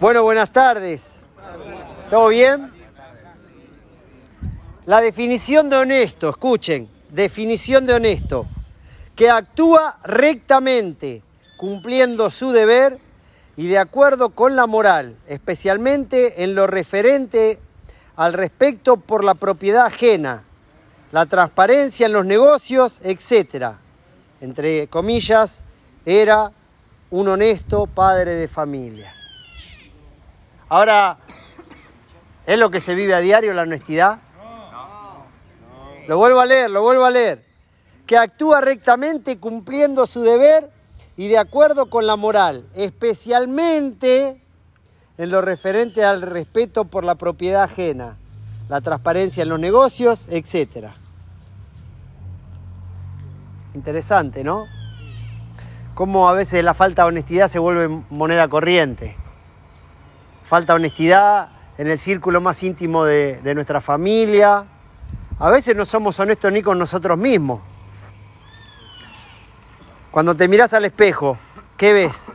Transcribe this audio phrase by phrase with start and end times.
[0.00, 1.20] Bueno, buenas tardes.
[2.08, 2.72] ¿Todo bien?
[4.86, 8.46] La definición de honesto, escuchen, definición de honesto,
[9.14, 11.22] que actúa rectamente,
[11.58, 12.98] cumpliendo su deber
[13.56, 17.58] y de acuerdo con la moral, especialmente en lo referente
[18.16, 20.44] al respecto por la propiedad ajena,
[21.12, 23.72] la transparencia en los negocios, etc.
[24.40, 25.62] Entre comillas,
[26.06, 26.52] era
[27.10, 29.12] un honesto padre de familia.
[30.68, 31.18] Ahora,
[32.46, 34.18] ¿es lo que se vive a diario la honestidad?
[36.06, 37.44] Lo vuelvo a leer, lo vuelvo a leer.
[38.06, 40.70] Que actúa rectamente cumpliendo su deber
[41.16, 44.42] y de acuerdo con la moral, especialmente
[45.18, 48.16] en lo referente al respeto por la propiedad ajena,
[48.68, 50.90] la transparencia en los negocios, etc.
[53.74, 54.64] Interesante, ¿no?
[55.98, 59.16] Cómo a veces la falta de honestidad se vuelve moneda corriente.
[60.44, 64.64] Falta honestidad en el círculo más íntimo de, de nuestra familia,
[65.40, 67.62] a veces no somos honestos ni con nosotros mismos.
[70.12, 71.36] Cuando te miras al espejo,
[71.76, 72.32] ¿qué ves?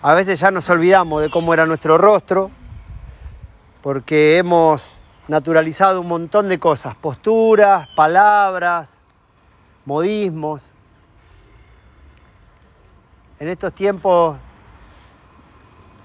[0.00, 2.50] A veces ya nos olvidamos de cómo era nuestro rostro,
[3.82, 8.95] porque hemos naturalizado un montón de cosas, posturas, palabras,
[9.86, 10.72] modismos.
[13.38, 14.36] En estos tiempos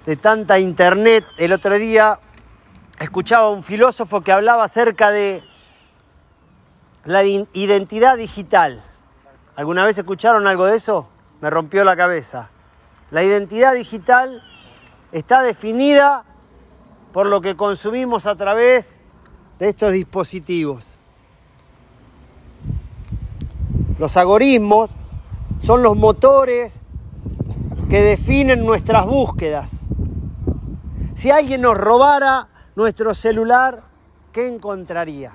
[0.05, 2.19] de tanta internet, el otro día
[2.99, 5.43] escuchaba a un filósofo que hablaba acerca de
[7.03, 8.83] la identidad digital.
[9.55, 11.09] ¿Alguna vez escucharon algo de eso?
[11.41, 12.49] Me rompió la cabeza.
[13.09, 14.41] La identidad digital
[15.11, 16.23] está definida
[17.11, 18.97] por lo que consumimos a través
[19.59, 20.97] de estos dispositivos.
[24.01, 24.89] Los algoritmos
[25.59, 26.81] son los motores
[27.87, 29.89] que definen nuestras búsquedas.
[31.13, 33.83] Si alguien nos robara nuestro celular,
[34.31, 35.33] ¿qué encontraría?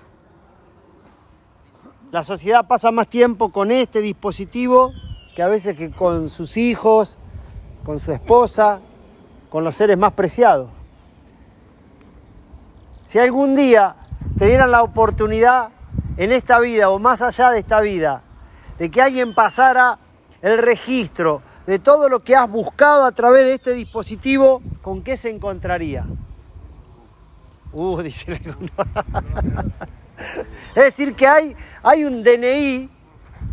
[2.10, 4.90] La sociedad pasa más tiempo con este dispositivo
[5.36, 7.18] que a veces que con sus hijos,
[7.84, 8.80] con su esposa,
[9.48, 10.70] con los seres más preciados.
[13.06, 13.94] Si algún día
[14.36, 15.68] te dieran la oportunidad
[16.16, 18.24] en esta vida o más allá de esta vida
[18.78, 19.98] de que alguien pasara
[20.42, 25.16] el registro de todo lo que has buscado a través de este dispositivo, ¿con qué
[25.16, 26.06] se encontraría?
[27.72, 28.40] Uh, dice
[30.74, 32.88] Es decir, que hay, hay un DNI,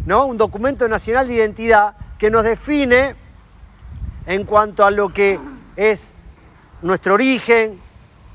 [0.05, 0.25] ¿no?
[0.25, 3.15] un documento nacional de identidad, que nos define
[4.25, 5.39] en cuanto a lo que
[5.75, 6.13] es
[6.81, 7.81] nuestro origen,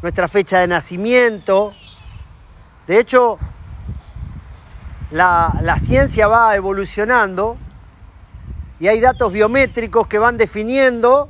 [0.02, 1.72] nuestra fecha de nacimiento.
[2.86, 3.38] De hecho,
[5.10, 7.56] la, ciencia va evolucionando
[8.78, 11.28] y hay datos biométricos que van definiendo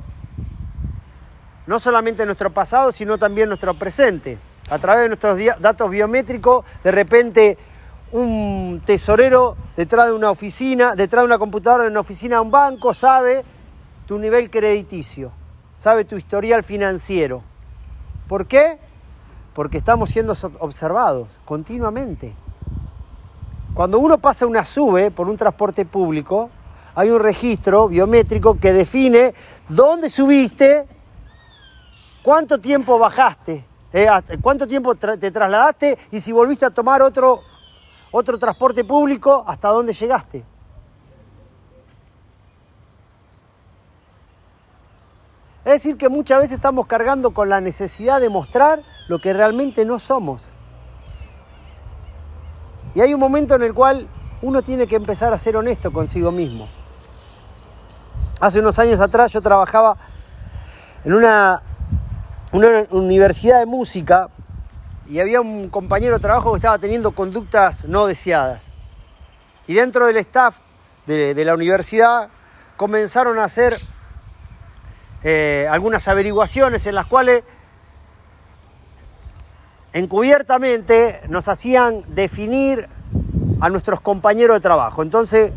[1.65, 4.37] no solamente nuestro pasado, sino también nuestro presente
[4.69, 7.57] a través de nuestros datos biométricos, de repente
[8.11, 12.51] un tesorero detrás de una oficina, detrás de una computadora en una oficina de un
[12.51, 13.43] banco, sabe
[14.07, 15.31] tu nivel crediticio,
[15.77, 17.43] sabe tu historial financiero.
[18.27, 18.77] ¿Por qué?
[19.53, 22.33] Porque estamos siendo observados continuamente.
[23.73, 26.49] Cuando uno pasa una sube por un transporte público,
[26.95, 29.33] hay un registro biométrico que define
[29.67, 30.87] dónde subiste,
[32.23, 34.07] cuánto tiempo bajaste, eh,
[34.41, 35.97] ¿Cuánto tiempo te trasladaste?
[36.11, 37.39] Y si volviste a tomar otro,
[38.11, 40.43] otro transporte público, ¿hasta dónde llegaste?
[45.65, 49.85] Es decir, que muchas veces estamos cargando con la necesidad de mostrar lo que realmente
[49.85, 50.41] no somos.
[52.99, 54.09] Y hay un momento en el cual
[54.41, 56.67] uno tiene que empezar a ser honesto consigo mismo.
[58.41, 59.95] Hace unos años atrás yo trabajaba
[61.05, 61.63] en una
[62.91, 64.27] universidad de música
[65.07, 68.73] y había un compañero de trabajo que estaba teniendo conductas no deseadas.
[69.65, 70.57] Y dentro del staff
[71.05, 72.27] de, la universidad
[72.75, 73.77] comenzaron a hacer
[75.23, 77.45] eh, algunas averiguaciones en las cuales
[79.93, 82.87] encubiertamente nos hacían definir
[83.59, 85.01] a nuestros compañeros de trabajo.
[85.01, 85.51] Entonces,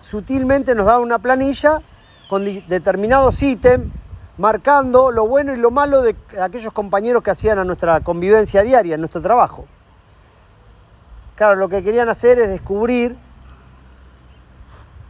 [0.00, 1.80] sutilmente nos daban una planilla
[2.28, 3.92] con determinados ítems
[4.36, 8.94] marcando lo bueno y lo malo de aquellos compañeros que hacían a nuestra convivencia diaria,
[8.94, 9.66] en nuestro trabajo.
[11.34, 13.16] Claro, lo que querían hacer es descubrir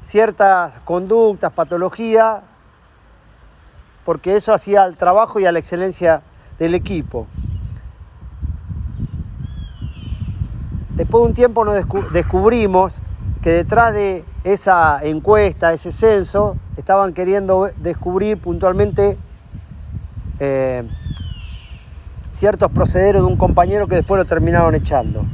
[0.03, 2.41] ciertas conductas, patologías,
[4.05, 6.23] porque eso hacía al trabajo y a la excelencia
[6.59, 7.27] del equipo.
[10.99, 11.77] Después de un tiempo nos
[12.13, 12.99] descubrimos
[13.41, 19.17] que detrás de esa encuesta, ese censo, estaban queriendo descubrir puntualmente
[20.41, 20.83] eh,
[22.33, 25.25] ciertos procederos de un compañero que después lo terminaron echando.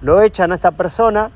[0.00, 1.30] Lo echan a esta persona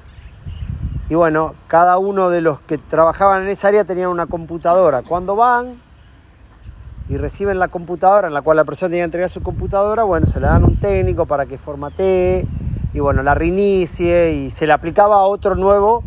[1.09, 5.03] y bueno, cada uno de los que trabajaban en esa área tenían una computadora.
[5.03, 5.81] Cuando van
[7.09, 10.27] y reciben la computadora en la cual la persona tenía que entregar su computadora, bueno,
[10.27, 12.45] se le dan un técnico para que formatee
[12.93, 16.05] y bueno, la reinicie y se le aplicaba a otro nuevo,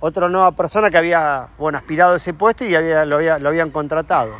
[0.00, 3.70] otra nueva persona que había, bueno, aspirado a ese puesto y había, lo, lo habían
[3.70, 4.32] contratado.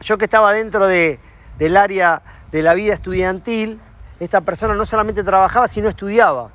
[0.00, 1.20] Yo que estaba dentro de,
[1.58, 3.80] del área de la vida estudiantil,
[4.20, 6.50] esta persona no solamente trabajaba, sino estudiaba.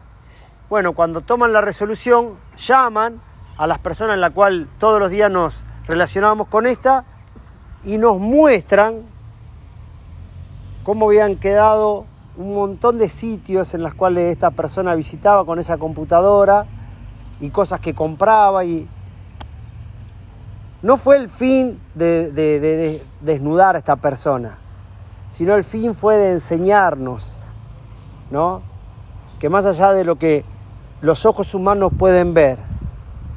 [0.69, 3.21] Bueno, cuando toman la resolución, llaman
[3.57, 7.05] a las personas en la cual todos los días nos relacionábamos con esta
[7.83, 9.03] y nos muestran
[10.83, 12.05] cómo habían quedado
[12.35, 16.65] un montón de sitios en los cuales esta persona visitaba con esa computadora
[17.39, 18.87] y cosas que compraba y
[20.81, 24.57] no fue el fin de, desnudar a esta persona,
[25.29, 27.37] sino el fin fue de enseñarnos,
[28.31, 28.61] ¿no?
[29.39, 30.43] Que más allá de lo que
[31.01, 32.59] los ojos humanos pueden ver,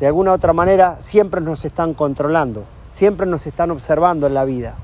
[0.01, 4.45] de alguna u otra manera siempre nos están controlando, siempre nos están observando en la
[4.45, 4.75] vida.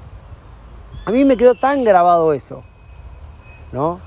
[1.05, 2.63] A mí me quedó tan grabado eso.
[3.73, 4.01] ¿No?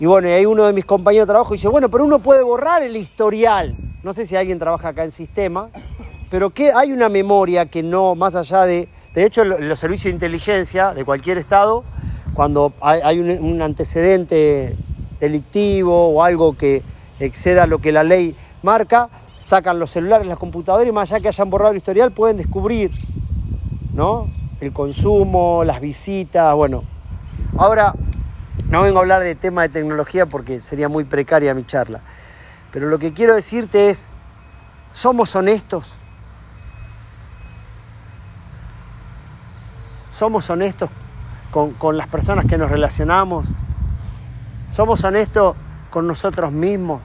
[0.00, 2.42] Y bueno, y ahí uno de mis compañeros de trabajo dice, bueno, pero uno puede
[2.42, 3.74] borrar el historial.
[4.02, 5.70] No sé si alguien trabaja acá en sistema,
[6.30, 10.16] pero que hay una memoria que no, más allá de, de hecho, los servicios de
[10.16, 11.82] inteligencia de cualquier estado,
[12.34, 14.76] cuando hay, un, un, antecedente
[15.18, 16.84] delictivo o algo que
[17.18, 19.08] exceda lo que la ley marca,
[19.40, 22.92] sacan los celulares, las computadoras y más allá que hayan borrado el historial, pueden descubrir,
[23.92, 24.28] ¿no?
[24.60, 26.84] El consumo, las visitas, bueno.
[27.56, 27.94] Ahora,
[28.68, 32.00] no vengo a hablar de tema de tecnología porque sería muy precaria mi charla.
[32.70, 34.08] Pero lo que quiero decirte es,
[34.92, 35.98] ¿somos honestos?
[40.10, 40.90] ¿Somos honestos
[41.50, 43.48] con, con las personas que nos relacionamos?
[44.70, 45.56] ¿Somos honestos
[45.90, 47.00] con nosotros mismos?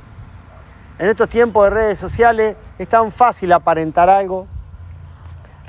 [0.99, 4.47] En estos tiempos de redes sociales es tan fácil aparentar algo.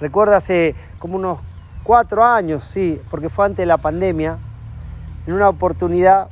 [0.01, 1.39] Recuerdo hace como unos
[1.85, 4.39] cuatro años, sí, porque fue antes de la pandemia,
[5.27, 6.29] en una oportunidad,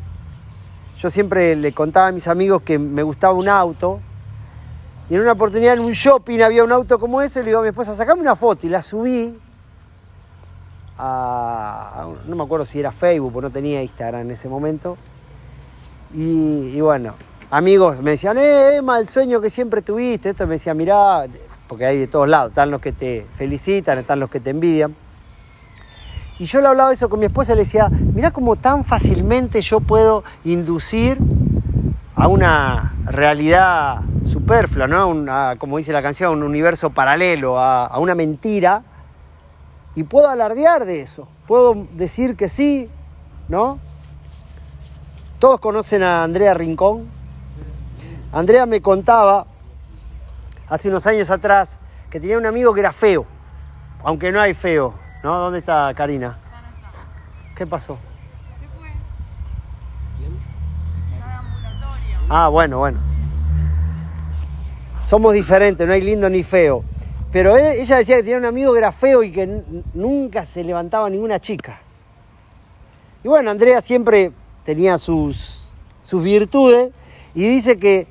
[0.99, 4.01] yo siempre le contaba a mis amigos que me gustaba un auto,
[5.11, 7.61] y en una oportunidad en un shopping había un auto como ese, y le digo
[7.61, 9.39] a mi esposa, sacame una foto, y la subí
[10.99, 14.97] a, no me acuerdo si era Facebook, porque no tenía Instagram en ese momento,
[16.15, 17.15] y, bueno,
[17.51, 21.27] amigos me decían, eh, Emma, el sueño que siempre tuviste, esto me decía, mirá,
[21.67, 24.95] porque hay de todos lados, están los que te felicitan, están los que te envidian.
[26.43, 29.63] Y yo le hablaba eso con mi esposa y le decía, mirá cómo tan fácilmente
[29.63, 31.17] yo puedo inducir
[32.17, 35.25] a una realidad superflua, ¿no?
[35.59, 38.83] como dice la canción, a un universo paralelo, a, una mentira.
[39.95, 42.91] Y puedo alardear de eso, puedo decir que sí,
[43.47, 43.79] ¿no?
[45.39, 47.07] Todos conocen a Andrea Rincón.
[48.33, 49.47] Andrea me contaba
[50.69, 51.79] hace unos años atrás
[52.11, 53.27] que tenía un amigo que era feo,
[54.03, 55.39] aunque no hay feo, ¿No?
[55.39, 56.39] ¿Dónde está Karina?
[57.55, 57.97] ¿Qué pasó?
[58.61, 58.89] Se fue.
[60.19, 60.33] ¿Quién?
[62.29, 62.99] Ah, bueno, bueno.
[65.05, 66.83] Somos diferentes, no hay lindo ni feo.
[67.31, 69.63] Pero ella decía que tenía un amigo que era feo y que
[69.95, 71.81] nunca se levantaba ninguna chica.
[73.23, 74.33] Y bueno, Andrea siempre
[74.65, 75.69] tenía sus,
[76.03, 76.93] sus virtudes
[77.35, 78.07] y dice que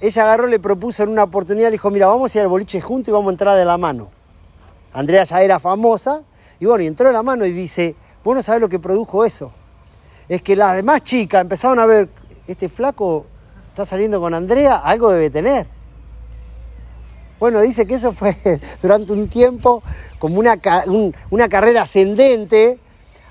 [0.00, 2.80] ella agarró, le propuso en una oportunidad, le dijo, mira, vamos a ir al boliche
[2.80, 4.10] juntos y vamos a entrar de la mano.
[4.92, 6.22] Andrea ya era famosa
[6.60, 9.24] y bueno, y entró en la mano y dice, vos no sabés lo que produjo
[9.24, 9.50] eso.
[10.28, 12.08] Es que las demás chicas empezaron a ver,
[12.46, 13.24] este flaco
[13.70, 15.66] está saliendo con Andrea, algo debe tener.
[17.40, 18.36] Bueno, dice que eso fue
[18.82, 19.82] durante un tiempo
[20.18, 20.60] como una,
[21.30, 22.78] una carrera ascendente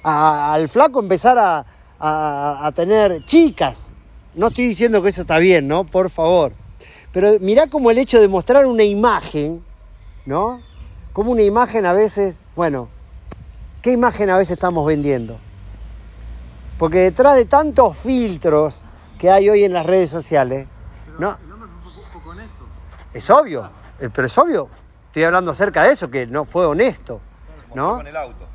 [0.02, 1.66] al flaco empezar a,
[2.00, 3.92] a, tener chicas.
[4.34, 5.84] No estoy diciendo que eso está bien, ¿no?
[5.84, 6.54] Por favor.
[7.12, 9.64] Pero mirá como el hecho de mostrar una imagen,
[10.26, 10.62] ¿no?
[11.14, 12.88] Como una imagen a veces, bueno,
[13.82, 15.40] ¿Qué imagen a veces estamos vendiendo?
[16.78, 18.86] Porque detrás de tantos filtros
[19.18, 20.68] que hay hoy en las redes sociales,
[21.18, 21.38] ¿no?
[23.14, 23.70] Es obvio,
[24.00, 24.70] eh, pero es obvio.
[25.08, 27.20] Estoy hablando acerca de eso, que no fue honesto,
[27.74, 27.90] ¿no?
[27.90, 28.48] Como con el auto.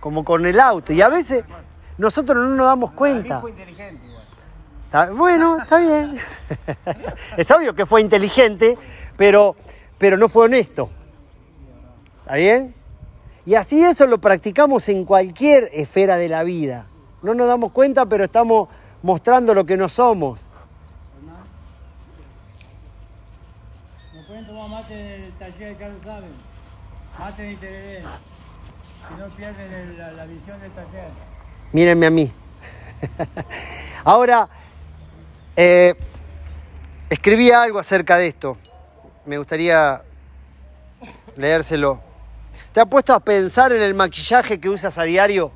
[0.00, 0.92] Como con el auto.
[0.92, 1.44] Y a veces
[1.96, 3.40] nosotros no nos damos cuenta.
[3.40, 4.08] Fue inteligente
[5.12, 6.18] bueno, está bien.
[7.36, 8.78] es obvio que fue inteligente,
[9.16, 9.54] pero,
[9.98, 10.88] pero no fue honesto.
[12.22, 12.74] ¿Está bien?
[13.48, 16.84] Y así eso lo practicamos en cualquier esfera de la vida.
[17.22, 18.68] No nos damos cuenta, pero estamos
[19.02, 20.42] mostrando lo que no somos.
[24.14, 26.30] ¿No pueden tomar mate del taller de Carlos Saben?
[27.18, 28.04] Mate de interés.
[29.08, 31.08] Si no pierden el- la, la visión del taller.
[31.72, 32.30] Mírenme a mí.
[34.04, 34.46] Ahora,
[35.56, 35.94] eh,
[37.08, 38.58] escribí algo acerca de esto.
[39.24, 40.02] Me gustaría
[41.34, 42.07] leérselo.
[42.78, 45.50] ¿Te has puesto a pensar en el maquillaje que usas a diario?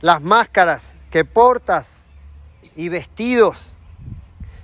[0.00, 2.06] Las máscaras que portas
[2.74, 3.76] y vestidos.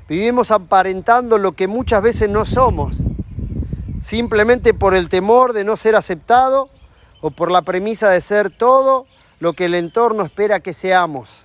[0.09, 2.97] Vivimos aparentando lo que muchas veces no somos,
[4.03, 6.71] simplemente por el temor de no ser aceptado
[7.21, 9.05] o por la premisa de ser todo
[9.41, 11.45] lo que el entorno espera que seamos.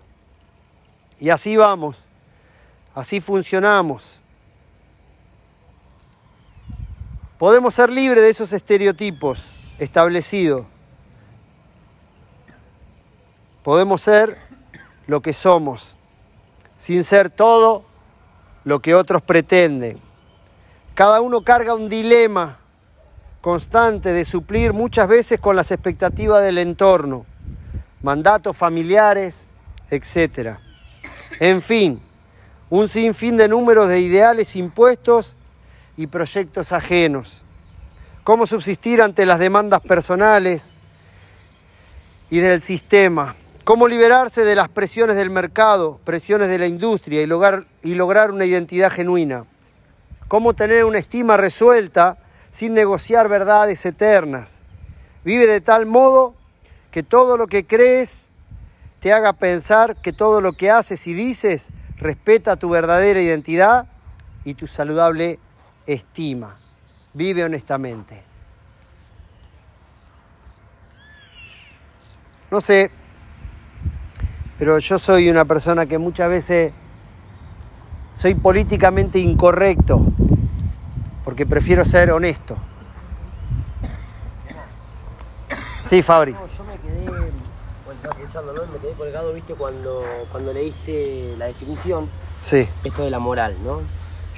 [1.19, 2.07] Y así vamos,
[2.93, 4.21] así funcionamos.
[7.37, 10.65] Podemos ser libres de esos estereotipos establecidos.
[13.61, 14.37] Podemos ser
[15.05, 15.95] lo que somos,
[16.77, 17.83] sin ser todo
[18.63, 19.99] lo que otros pretenden.
[20.93, 22.57] Cada uno carga un dilema
[23.41, 27.25] constante de suplir muchas veces con las expectativas del entorno,
[28.01, 29.45] mandatos familiares,
[29.89, 30.57] etc.
[31.39, 32.01] En fin,
[32.69, 35.37] un sinfín de números de ideales impuestos
[35.97, 37.43] y proyectos ajenos.
[38.23, 40.73] Cómo subsistir ante las demandas personales
[42.29, 43.35] y del sistema.
[43.63, 48.31] Cómo liberarse de las presiones del mercado, presiones de la industria y lograr, y lograr
[48.31, 49.45] una identidad genuina.
[50.27, 52.17] Cómo tener una estima resuelta
[52.51, 54.63] sin negociar verdades eternas.
[55.23, 56.35] Vive de tal modo
[56.91, 58.29] que todo lo que crees
[58.99, 63.87] te haga pensar que todo lo que haces y dices respeta tu verdadera identidad
[64.43, 65.39] y tu saludable
[65.85, 66.57] estima.
[67.13, 68.23] Vive honestamente.
[72.51, 72.91] No sé,
[74.57, 76.73] pero yo soy una persona que muchas veces
[78.15, 80.01] soy políticamente incorrecto
[81.25, 82.55] porque prefiero ser honesto.
[85.89, 86.33] Sí, Fabri.
[86.33, 88.65] No, yo me quedé, bueno.
[88.73, 92.67] Me quedé colgado, viste, cuando, cuando leíste la definición, Sí.
[92.83, 93.81] esto de la moral, ¿no?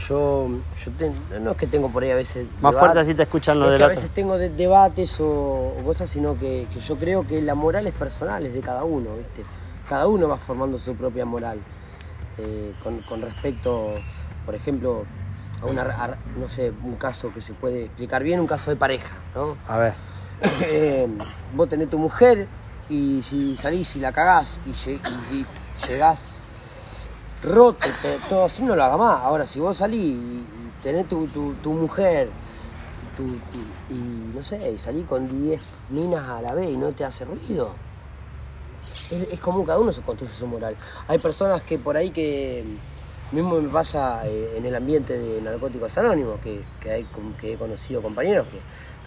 [0.07, 0.47] Yo,
[0.83, 2.45] yo ten- no es que tengo por ahí a veces.
[2.61, 6.37] Más fuerte así te escuchan los a veces tengo de- debates o, o cosas, sino
[6.37, 9.43] que, que yo creo que la moral es personal, es de cada uno, ¿viste?
[9.89, 11.59] Cada uno va formando su propia moral.
[12.37, 13.95] Eh, con, con respecto,
[14.45, 15.05] por ejemplo,
[15.61, 18.75] a una, a- no sé, un caso que se puede explicar bien, un caso de
[18.75, 19.57] pareja, ¿no?
[19.67, 19.93] A ver.
[20.61, 21.07] Eh,
[21.55, 22.47] vos tenés tu mujer
[22.89, 24.91] y si salís y la cagás y-
[25.35, 25.45] y
[25.87, 26.43] llegás
[27.43, 27.87] roto,
[28.29, 29.21] todo así, no lo hagas más.
[29.21, 30.45] Ahora, si vos salís y,
[30.83, 32.29] tenés tu, tu- mujer
[33.15, 33.23] tu-
[33.93, 37.71] y no sé, salís con 10 minas a la vez y no te hace ruido,
[39.11, 40.75] es, es común, cada uno se construye su moral.
[41.07, 42.63] Hay personas que por ahí que
[43.31, 47.07] mismo me pasa eh, en el ambiente de Narcóticos Anónimos, que, que, hay,
[47.39, 48.59] que he conocido compañeros que,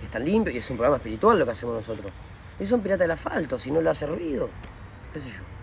[0.04, 2.10] están limpios y es un programa espiritual lo que hacemos nosotros.
[2.58, 4.48] Y son piratas del asfalto, si no le hace ruido,
[5.12, 5.59] qué sé yo.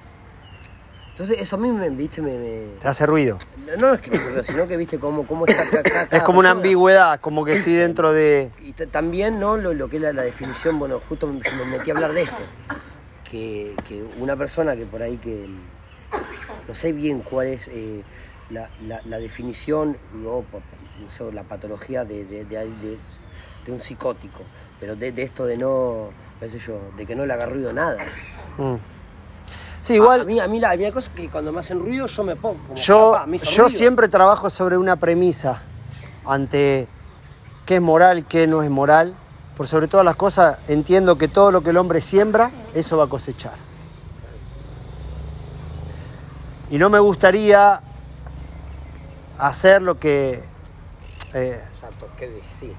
[1.18, 2.38] Entonces eso a mí me, viste, me...
[2.38, 3.40] me- Te hace ruido.
[3.80, 5.80] No es que me hace ruido, sino que viste cómo, cómo está acá.
[6.02, 8.52] acá Es como una ambigüedad, como que estoy dentro de...
[8.62, 9.58] Y también, ¿no?
[9.58, 12.22] Lo, lo que es la, la definición, bueno, justo me, me metí a hablar de
[12.22, 12.36] esto.
[13.32, 15.48] Que, que una persona que por ahí que
[16.68, 18.04] no sé bien cuál es eh,
[18.52, 20.44] la, la- la definición o
[21.02, 22.98] no sé, la patología de, de- de-
[23.72, 24.44] un psicótico,
[24.80, 27.98] pero de, esto de no, qué sé yo, de que no le haga ruido nada.
[28.60, 28.76] Mm.
[29.88, 30.20] Sí, igual...
[30.20, 32.08] A, a mí, a mí la, a mí hay cosas que cuando me hacen ruido
[32.08, 32.58] yo me pongo.
[32.64, 33.78] Como, Yo, "Papá, me hizo yo ruido".
[33.78, 35.62] siempre trabajo sobre una premisa
[36.26, 36.88] ante
[37.66, 39.16] qué es moral qué no es moral.
[39.56, 43.06] Por sobre todas las cosas, entiendo que todo lo que el hombre siembra, eso va
[43.06, 43.56] a cosechar.
[46.70, 47.82] Y no me gustaría
[49.40, 50.44] hacer lo que...
[51.34, 52.74] eh, Exacto, que sí.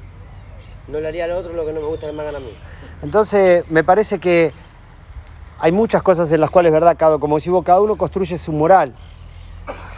[0.88, 2.54] No le haría al otro lo que no me gusta que me hagan a mí.
[3.02, 4.52] entonces, me parece que
[5.58, 6.96] hay muchas cosas en las cuales, ¿verdad?
[6.98, 8.94] Cada, como decimos, cada uno construye su moral.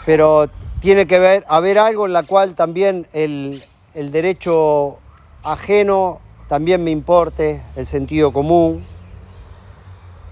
[0.07, 0.49] Pero
[0.81, 3.63] tiene que ver, haber algo en la cual también el,
[3.95, 4.99] el derecho
[5.43, 8.85] ajeno también me importe, el sentido común,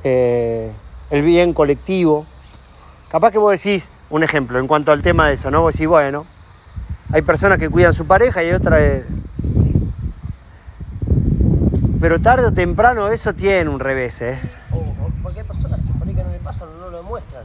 [0.02, 0.72] eh,
[1.10, 2.26] el bien colectivo.
[3.08, 5.62] Capaz que vos decís, un ejemplo, en cuanto al tema de eso, ¿no?
[5.62, 6.26] Vos decís, bueno,
[7.12, 9.02] hay personas que cuidan su pareja y hay otras...
[12.00, 14.40] Pero tarde o temprano eso tiene un revés, ¿eh?
[14.72, 16.96] O, o porque hay personas que por ahí que no le pasan o no lo
[16.98, 17.44] demuestran.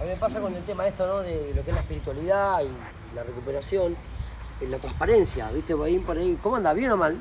[0.00, 1.20] A mí me pasa con el tema esto, ¿no?
[1.20, 3.96] De lo que es la espiritualidad y la recuperación,
[4.60, 5.74] y la transparencia, ¿viste?
[5.74, 6.72] Por ahí, por ahí, ¿cómo anda?
[6.72, 7.16] ¿Bien o mal?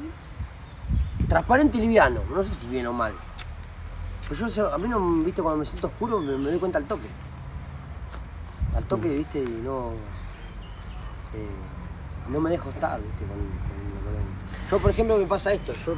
[1.28, 3.14] Transparente y liviano, no sé si bien o mal.
[4.28, 6.86] Pues yo a mí no, viste, cuando me siento oscuro me, me doy cuenta al
[6.86, 7.08] toque.
[8.76, 9.94] Al toque, viste, y no.
[11.34, 13.74] eh, no me dejo estar, viste, con.
[14.70, 15.96] Yo, por ejemplo, me pasa esto, yo.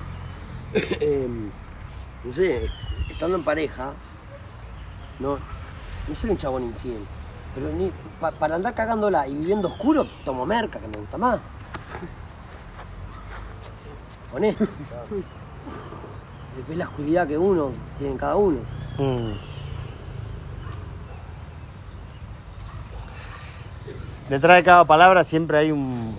[0.74, 1.28] eh,
[2.24, 2.70] no sé,
[3.12, 3.92] estando en pareja,
[5.20, 5.38] no,
[6.08, 7.06] no soy un chabón infiel.
[7.54, 7.70] Pero
[8.40, 11.40] para andar cagándola y viviendo oscuro, tomo merca, que me gusta más.
[14.34, 14.66] Honesto.
[16.68, 18.60] Ves la oscuridad que uno tiene cada uno.
[18.98, 19.32] Mm.
[24.30, 26.18] Detrás de cada palabra siempre hay un-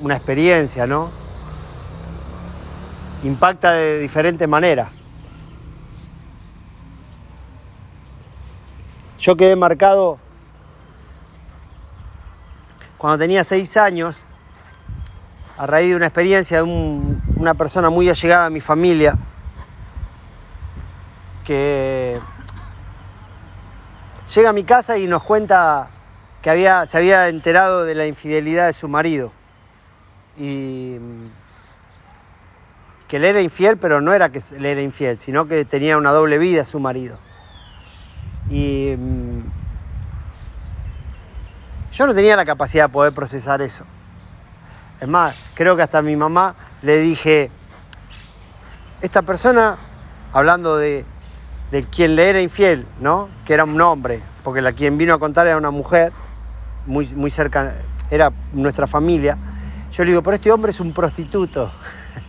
[0.00, 1.10] una experiencia, ¿no?
[3.24, 4.92] Impacta de diferente manera.
[9.20, 10.18] Yo quedé marcado
[12.96, 14.26] cuando tenía seis años,
[15.58, 19.18] a raíz de una experiencia de un- una persona muy allegada a mi familia,
[21.44, 22.18] que
[24.34, 25.90] llega a mi casa y nos cuenta
[26.40, 29.32] que había, se había enterado de la infidelidad de su marido.
[30.38, 30.96] Y
[33.06, 36.12] que él era infiel, pero no era que él era infiel, sino que tenía una
[36.12, 37.18] doble vida su marido.
[38.50, 39.40] Y mm,
[41.92, 43.84] yo no tenía la capacidad de poder procesar eso.
[45.00, 47.50] Es más, creo que hasta mi mamá le dije,
[49.00, 49.78] esta persona,
[50.32, 51.04] hablando de,
[51.70, 53.28] de quien le era infiel, ¿no?
[53.44, 56.12] Que era un hombre, porque la quien vino a contar era una mujer,
[56.86, 57.74] muy, muy cerca,
[58.10, 59.38] era nuestra familia.
[59.92, 61.70] Yo le digo, pero este hombre es un prostituto,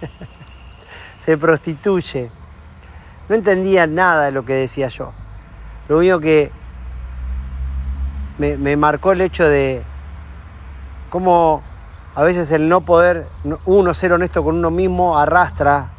[1.17, 2.31] se prostituye.
[3.27, 5.13] No entendía nada de lo que decía yo.
[5.91, 6.53] Lo único que
[8.37, 9.83] me, marcó el hecho de
[11.09, 11.61] cómo
[12.15, 15.89] a veces el no poder, no- uno ser honesto con uno mismo, arrastra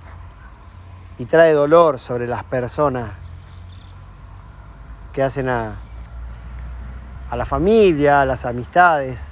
[1.19, 3.11] y trae dolor sobre las personas
[5.13, 5.77] que hacen a
[7.31, 9.29] la familia, a las amistades.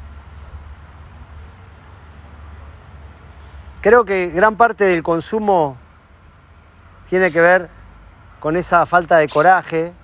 [3.81, 5.79] Creo que gran parte del consumo
[7.09, 7.70] tiene que ver
[8.40, 9.94] con esa falta de coraje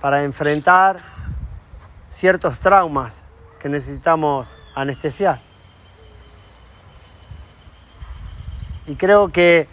[0.00, 1.00] para enfrentar
[2.08, 3.24] ciertos traumas
[3.58, 5.40] que necesitamos anestesiar.
[8.86, 9.68] Y creo que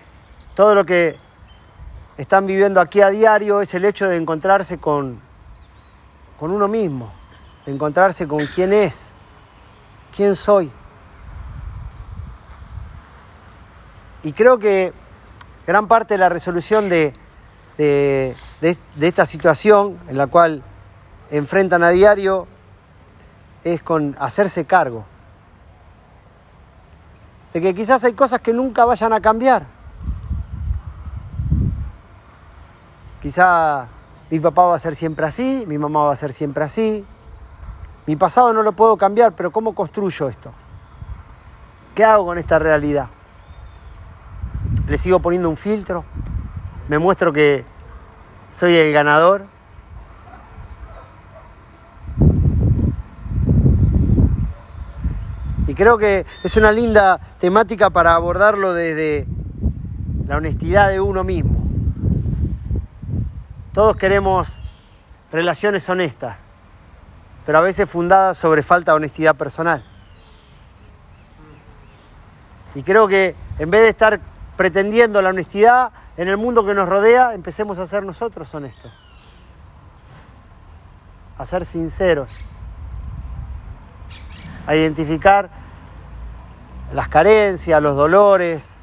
[0.55, 1.17] todo lo que
[2.17, 5.21] están viviendo aquí a diario es el hecho de encontrarse con,
[6.39, 7.11] con uno mismo,
[7.65, 9.13] de encontrarse con quién es,
[10.15, 10.71] quién soy.
[14.23, 14.91] Y creo que
[15.67, 17.13] gran parte de la resolución de,
[17.77, 20.63] de- de- esta situación en la cual
[21.29, 22.47] enfrentan a diario
[23.63, 25.05] es con hacerse cargo.
[27.53, 29.65] De que quizás hay cosas que nunca vayan a cambiar.
[33.21, 33.87] Quizá
[34.29, 37.05] mi papá va a ser siempre así, mi mamá va a ser siempre así.
[38.05, 40.51] Mi pasado no lo puedo cambiar, pero ¿cómo construyo esto?
[41.95, 43.07] ¿Qué hago con esta realidad?
[44.87, 46.03] ¿Le sigo poniendo un filtro?
[46.87, 47.65] ¿Me muestro que
[48.55, 49.47] soy el ganador?
[55.67, 59.27] Y creo que es una linda temática para abordarlo desde
[60.25, 61.67] la honestidad de uno mismo.
[63.73, 64.61] Todos queremos
[65.33, 66.37] relaciones honestas,
[67.45, 69.83] pero a veces fundadas sobre falta de honestidad personal.
[72.73, 74.21] Y creo que en vez de estar
[74.57, 78.91] pretendiendo la honestidad en el mundo que nos rodea, empecemos a ser nosotros honestos.
[81.37, 82.29] A ser sinceros.
[84.67, 85.49] A identificar
[86.93, 88.75] las carencias, los dolores,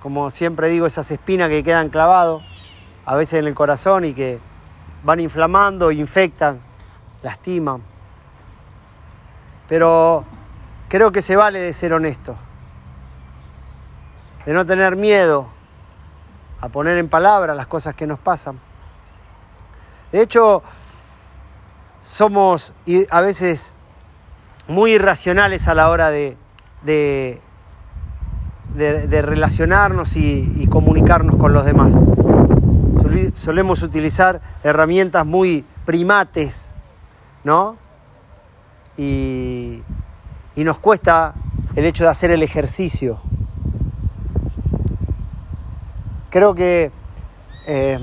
[0.00, 2.42] como siempre digo, esas espinas que quedan clavados
[3.04, 4.38] a veces en el corazón y que
[5.02, 6.60] van inflamando, infectan,
[7.22, 7.82] lastiman.
[9.68, 10.24] Pero
[10.88, 12.36] creo que se vale de ser honesto,
[14.46, 15.48] de no tener miedo
[16.60, 18.58] a poner en palabras las cosas que nos pasan.
[20.12, 20.62] De hecho,
[22.02, 22.74] somos
[23.10, 23.74] a veces
[24.68, 26.36] muy irracionales a la hora de,
[26.82, 27.40] de,
[28.74, 31.94] de- relacionarnos y, y comunicarnos con los demás.
[33.34, 36.72] Solemos utilizar herramientas muy primates,
[37.44, 37.76] ¿no?
[38.96, 39.82] Y,
[40.54, 41.34] y nos cuesta
[41.74, 43.20] el hecho de hacer el ejercicio.
[46.30, 46.92] Creo que
[47.66, 47.98] eh,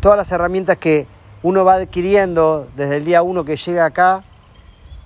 [0.00, 1.06] todas las herramientas que
[1.42, 4.24] uno va adquiriendo desde el día uno que llega acá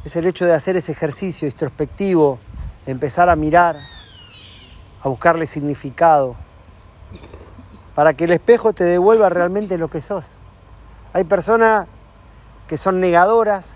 [0.04, 2.38] es el hecho de hacer ese ejercicio introspectivo,
[2.87, 3.76] de empezar a mirar,
[5.02, 6.37] a buscarle significado,
[7.96, 10.24] para que el espejo te devuelva realmente lo que sos.
[11.12, 11.88] Hay personas
[12.68, 13.74] que son negadoras,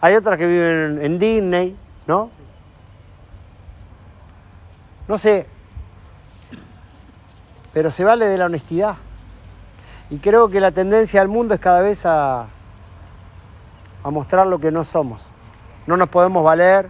[0.00, 1.76] hay otras que viven en Disney,
[2.08, 2.30] ¿no?
[5.06, 5.46] No sé,
[7.74, 8.96] pero se vale de la honestidad.
[10.08, 12.46] Y creo que la tendencia del mundo es cada vez a,
[14.04, 15.26] mostrar lo que no somos.
[15.86, 16.88] No nos podemos valer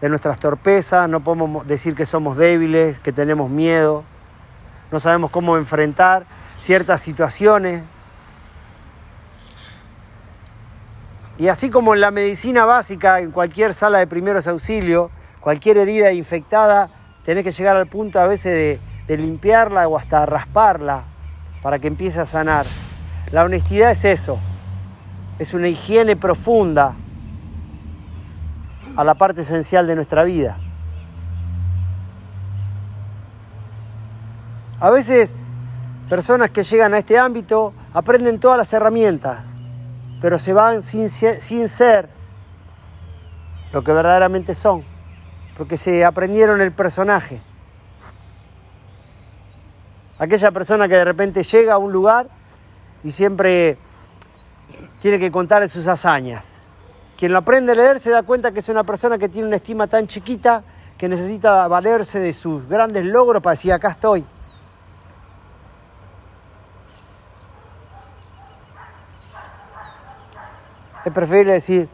[0.00, 4.02] de nuestras torpezas, no podemos decir que somos débiles, que tenemos miedo,
[4.90, 6.24] no sabemos cómo enfrentar
[6.58, 7.82] ciertas situaciones.
[11.36, 16.12] Y así como en la medicina básica, en cualquier sala de primeros auxilios, cualquier herida
[16.12, 16.88] infectada,
[17.24, 21.04] tenés que llegar al punto a veces de, de limpiarla o hasta rasparla
[21.62, 22.66] para que empiece a sanar.
[23.32, 24.38] La honestidad es eso,
[25.38, 26.94] es una higiene profunda
[28.96, 30.58] a la parte esencial de nuestra vida.
[34.80, 35.34] A veces
[36.08, 39.40] personas que llegan a este ámbito aprenden todas las herramientas,
[40.20, 42.08] pero se van sin, ser
[43.72, 44.84] lo que verdaderamente son,
[45.56, 47.40] porque se aprendieron el personaje.
[50.18, 52.28] Aquella persona que de repente llega a un lugar
[53.04, 53.78] y siempre
[55.00, 56.54] tiene que contar sus hazañas.
[57.16, 59.56] Quien lo aprende a leer se da cuenta que es una persona que tiene una
[59.56, 60.62] estima tan chiquita
[60.96, 64.24] que necesita valerse de sus grandes logros para decir acá estoy.
[71.04, 71.88] Es preferible decir,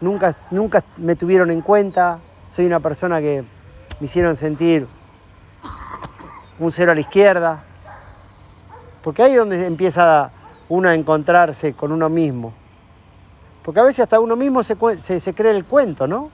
[0.00, 2.18] nunca, nunca me tuvieron en cuenta,
[2.50, 3.42] soy una persona que
[3.98, 4.86] me hicieron sentir
[6.62, 7.64] un cero a la izquierda,
[9.02, 10.30] porque ahí es donde empieza
[10.68, 12.52] uno a encontrarse con uno mismo.
[13.62, 16.30] Porque a veces hasta uno mismo se, se, se cree el cuento, ¿no?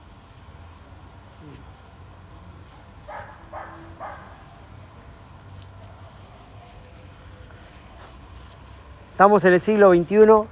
[9.11, 10.47] Estamos en el siglo XXI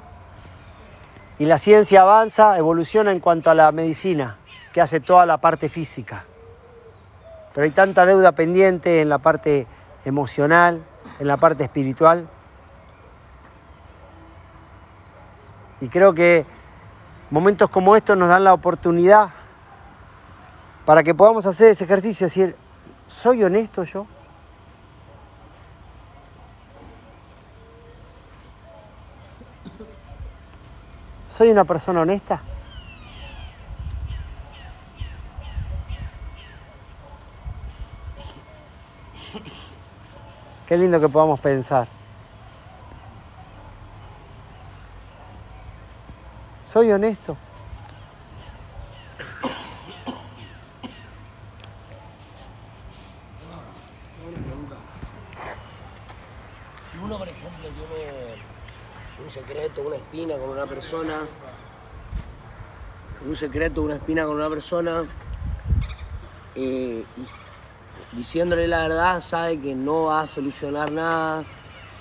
[1.39, 4.37] y la ciencia avanza, evoluciona en cuanto a la medicina,
[4.73, 6.25] que hace toda la parte física.
[7.57, 9.65] Pero hay tanta deuda pendiente en la parte
[10.05, 10.83] emocional,
[11.17, 12.29] en la parte espiritual.
[15.81, 16.45] Y creo que
[17.31, 19.31] momentos como estos nos dan la oportunidad
[20.85, 22.55] para que podamos hacer ese ejercicio, decir,
[23.07, 24.05] ¿soy honesto yo?
[31.27, 32.39] ¿Soy una persona honesta?
[40.67, 41.87] Qué lindo que podamos pensar.
[46.61, 47.37] Soy honesto.
[57.01, 58.35] Uno, por ejemplo, tiene
[59.23, 61.21] un secreto, una espina con una persona,
[63.25, 65.05] un secreto, una espina con una persona,
[66.55, 67.25] eh, y
[68.13, 71.43] diciéndole la verdad, sabe que no va a solucionar nada,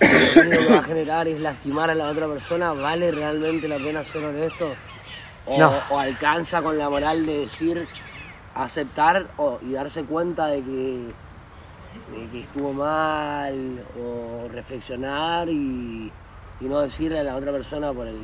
[0.01, 3.77] lo único que va a generar es lastimar a la otra persona, ¿vale realmente la
[3.77, 4.75] pena ser honesto?
[5.47, 5.73] O, No.
[5.91, 7.87] o alcanza con la moral de decir,
[8.55, 11.13] aceptar o- y darse cuenta de que,
[12.13, 16.11] de que estuvo mal, o reflexionar y,
[16.61, 18.19] y no decirle a la otra persona por el,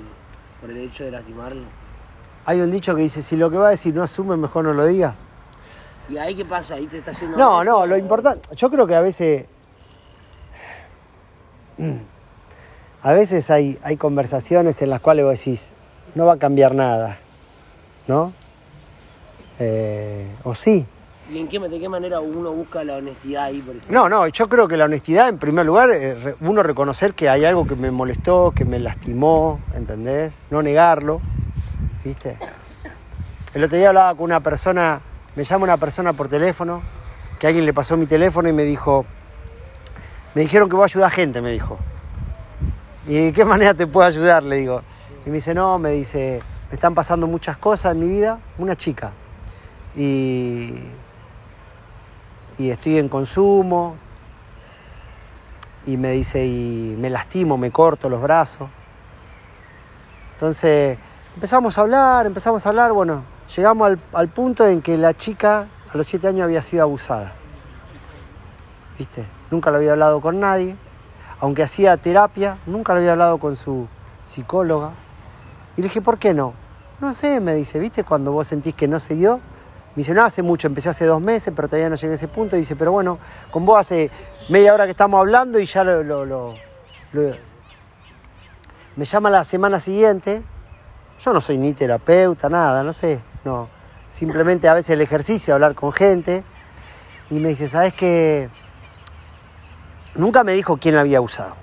[0.61, 1.63] por el hecho de lastimarlo.
[2.45, 4.73] Hay un dicho que dice, si lo que va a decir no asume, mejor no
[4.73, 5.15] lo diga.
[6.13, 6.75] ¿Y ahí qué pasa?
[6.75, 9.47] ¿Ahí te está haciendo No, no, lo importante, yo creo que a veces,
[13.03, 15.71] a veces hay, hay conversaciones en las cuales vos decís,
[16.15, 17.19] no va a cambiar nada,
[18.07, 18.33] ¿no?
[19.59, 20.87] Eh, o sí.
[21.31, 23.99] ¿Y en qué, de qué manera uno busca la honestidad ahí, por ejemplo?
[23.99, 27.29] No, no, yo creo que la honestidad, en primer lugar, eh, re- uno reconocer que
[27.31, 30.33] hay algo que me molestó, que me lastimó, ¿entendés?
[30.51, 31.21] No negarlo,
[32.05, 32.37] ¿viste?
[33.55, 35.01] El otro día hablaba con una persona,
[35.35, 36.83] me llama una persona por teléfono,
[37.39, 39.07] que alguien le pasó mi teléfono y me dijo,
[40.35, 41.79] me dijeron que voy a ayudar a gente, me dijo.
[43.07, 44.43] ¿Y de qué manera te puedo ayudar?
[44.43, 44.83] Le digo.
[45.25, 48.77] Y me dice, no, me dice, me están pasando muchas cosas en mi vida, una
[48.77, 49.13] chica.
[49.97, 50.75] Y,
[52.59, 53.97] y estoy en consumo.
[55.87, 58.69] Y me dice, y me lastimo, me corto los brazos.
[60.35, 60.99] Entonces
[61.35, 63.23] empezamos a hablar, empezamos a hablar, bueno,
[63.57, 67.33] llegamos al, punto en que la chica a los siete años había sido abusada.
[68.99, 69.27] ¿Viste?
[69.51, 70.77] Nunca lo había hablado con nadie.
[71.41, 73.89] Aunque hacía terapia, nunca lo había hablado con su
[74.25, 74.93] psicóloga.
[75.77, 76.55] Y le dije, ¿por qué no?
[77.01, 78.05] No sé, me dice, ¿viste?
[78.05, 79.41] Cuando vos sentís que no se dio,
[79.95, 82.29] Me dice, no hace mucho, empecé hace dos meses, pero todavía no llegué a ese
[82.29, 82.57] punto.
[82.57, 83.19] Y dice, pero bueno,
[83.51, 84.11] con vos hace
[84.49, 86.55] media hora que estamos hablando y ya lo-
[88.97, 90.43] Me llama la semana siguiente.
[91.21, 93.21] Yo no soy ni terapeuta, nada, no sé.
[93.45, 93.69] No.
[94.09, 96.45] Simplemente a veces el ejercicio, hablar con gente.
[97.31, 98.51] Y me dice, ¿sabes qué?
[100.15, 101.57] Nunca me dijo quién la había usado.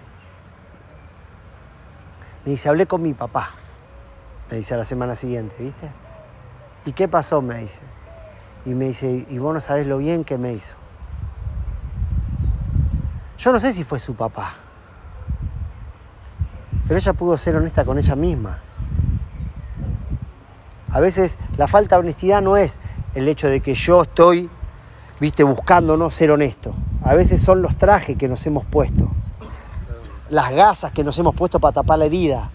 [2.44, 3.52] Me dice, hablé con mi papá.
[4.50, 5.92] Me dice a la semana siguiente, ¿viste?
[6.86, 7.42] ¿Y qué pasó?
[7.42, 7.80] Me dice.
[8.65, 10.76] Y me dice, y vos no sabés lo bien que me hizo.
[13.38, 14.56] Yo no sé si fue su papá.
[16.88, 18.58] Pero ella pudo ser honesta con ella misma.
[20.91, 22.80] A veces la falta de honestidad no es
[23.15, 24.49] el hecho de que yo estoy,
[25.19, 26.73] viste, buscando no ser honesto.
[27.04, 29.10] A veces son los trajes que nos hemos puesto.
[30.30, 32.52] Las gasas que nos hemos puesto para tapar la herida.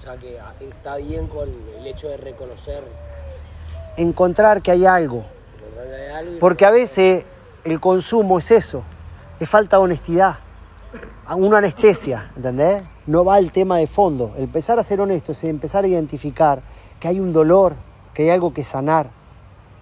[0.00, 1.48] O sea que ah, está bien con
[1.78, 2.84] el hecho de reconocer
[3.96, 5.24] Encontrar que hay algo.
[6.38, 7.24] Porque a veces
[7.64, 8.82] el consumo es eso,
[9.40, 10.38] es falta de honestidad,
[11.34, 12.82] una anestesia, ¿entendés?
[13.06, 14.32] No va el tema de fondo.
[14.36, 16.60] El empezar a ser honesto es empezar a identificar
[17.00, 17.76] que hay un dolor,
[18.14, 19.10] que hay algo que sanar.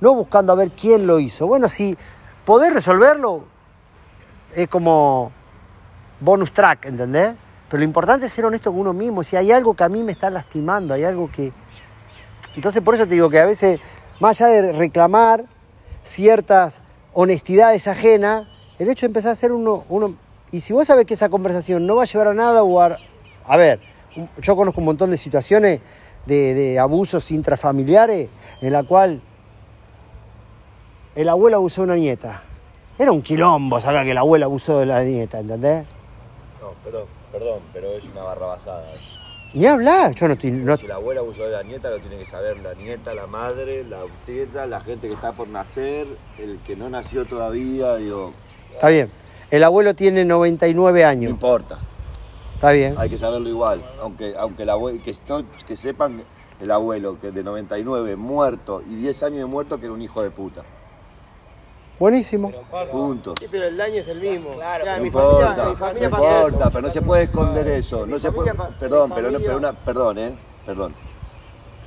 [0.01, 1.47] No buscando a ver quién lo hizo.
[1.47, 1.97] Bueno, si
[2.45, 3.45] poder resolverlo
[4.55, 5.33] es como
[6.21, 7.35] bonus track, ¿entendés?
[7.69, 9.25] Pero lo importante es ser honesto con uno mismo.
[9.25, 11.53] Si hay algo que a mí me está lastimando, hay algo que...
[12.55, 13.81] Entonces por eso te digo que a veces,
[14.21, 15.45] más allá de reclamar
[16.03, 16.81] ciertas
[17.13, 18.47] honestidades ajenas,
[18.79, 20.15] el hecho de empezar a ser uno, uno...
[20.53, 22.99] Y si vos sabés que esa conversación no va a llevar a nada o a...
[23.47, 23.81] A ver,
[24.39, 25.81] yo conozco un montón de situaciones
[26.27, 28.29] de, de abusos intrafamiliares
[28.61, 29.21] en la cual
[31.15, 32.43] el abuelo abusó de una nieta.
[32.99, 35.85] Era un quilombo sacar que el abuelo abusó de la nieta, ¿entendés?
[36.61, 38.85] No, perdón, perdón, pero es una barra basada.
[39.53, 40.51] Ni hablar, yo no estoy...
[40.51, 43.27] no- Si la abuela abusó de la nieta, lo tiene que saber la nieta, la
[43.29, 46.07] madre, la teta, la gente que está por nacer,
[46.39, 48.33] el que no nació todavía, digo,
[48.73, 49.11] Está bien.
[49.53, 51.31] El abuelo tiene 99 no años.
[51.31, 51.79] importa,
[52.55, 52.95] Está bien.
[52.99, 53.83] hay que saberlo igual.
[54.01, 56.23] Aunque, aunque el abuelo, que, esto- que sepan
[56.61, 60.23] el abuelo que de 99 muerto y 10 años de muerto que era un hijo
[60.23, 60.63] de puta.
[61.99, 62.51] Buenísimo.
[62.91, 63.35] Punto.
[63.39, 64.55] Sí, pero el daño es el mismo.
[64.55, 66.47] Claro, No mi importa, familia, mi familia no eso.
[66.47, 68.07] importa, pero no se puede esconder eso.
[68.07, 70.35] No se puede, perdón, pero, no, pero una, perdón, eh,
[70.67, 70.95] perdón,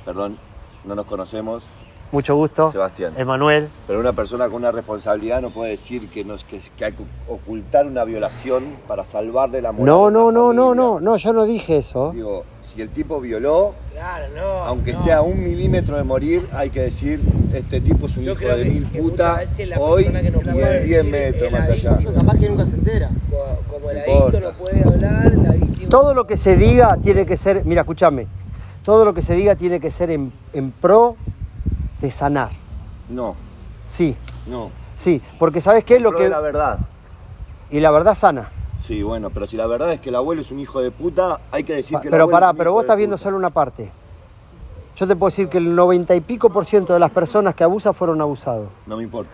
[0.06, 0.38] perdón,
[0.84, 1.62] no nos conocemos,
[2.10, 2.70] Mucho gusto.
[2.72, 3.12] Sebastián.
[3.16, 3.68] Emanuel.
[3.86, 7.02] Pero una persona con una responsabilidad no puede decir que, nos, que, que hay que
[7.28, 9.86] ocultar una violación para salvarle la moral.
[9.86, 12.12] No, no, no, no, no, no, yo no dije eso.
[12.12, 12.44] Digo,
[12.74, 14.42] si el tipo violó, Claro, no.
[14.64, 15.00] aunque no.
[15.00, 17.20] esté a un milímetro de morir, hay que decir,
[17.52, 19.42] este tipo es un Yo hijo creo de que- mil puta,
[19.78, 21.98] hoy y puede en 10 decir metros más allá.
[22.14, 23.10] Capaz que nunca se entera.
[23.30, 25.88] Co- Como el adicto no puede hablar, la víctima.
[25.90, 28.26] Todo lo que se diga tiene que ser, mira, escúchame,
[28.84, 31.16] todo lo que se diga tiene que ser en, en pro
[32.00, 32.50] de sanar.
[33.08, 33.34] No,
[33.84, 34.70] Sí, no.
[34.94, 36.28] sí, porque ¿sabes qué es lo que...
[36.28, 36.78] la verdad.
[37.70, 38.50] Y la verdad sana.
[38.82, 41.40] Sí, bueno, pero si la verdad es que el abuelo es un hijo de puta,
[41.50, 43.24] hay que decir Pa- que el Pero pará, pero vos estás viendo puta.
[43.24, 43.90] solo una parte.
[44.96, 47.64] Yo te puedo decir que el 90 y pico por ciento de las personas que
[47.64, 48.68] abusan fueron abusados.
[48.86, 49.30] No me importa.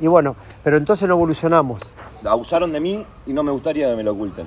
[0.00, 1.82] Y bueno, pero entonces no evolucionamos.
[2.24, 4.46] Abusaron de mí y no me gustaría que me lo oculten.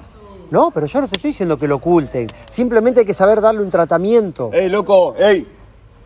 [0.49, 2.27] No, pero yo no te estoy diciendo que lo oculten.
[2.49, 4.49] Simplemente hay que saber darle un tratamiento.
[4.53, 5.15] ¡Ey, loco!
[5.17, 5.47] ¡Ey!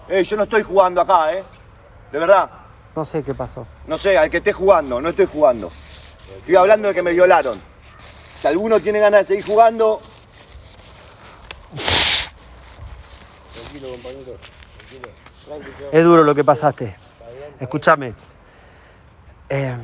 [0.10, 1.44] ¡Ey, yo no estoy jugando acá, eh!
[2.12, 2.50] De verdad.
[2.96, 3.68] No sé qué pasó.
[3.86, 5.70] No sé, al que esté jugando, no estoy jugando.
[6.38, 7.60] Estoy hablando de que me violaron.
[8.40, 10.02] Si alguno tiene ganas de seguir jugando,
[13.54, 14.38] Tranquilo, compañero.
[14.78, 15.10] Tranquilo.
[15.46, 15.90] Tranquilo.
[15.92, 16.96] Es duro lo que pasaste.
[17.60, 18.14] Escúchame.
[19.50, 19.78] Eh,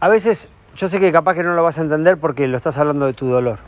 [0.00, 2.76] a veces, yo sé que capaz que no lo vas a entender porque lo estás
[2.78, 3.58] hablando de tu dolor.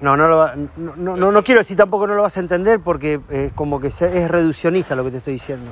[0.00, 2.40] No, no, lo va- no, no, no- no quiero decir tampoco no lo vas a
[2.40, 5.70] entender porque es como que es reduccionista lo que te estoy diciendo.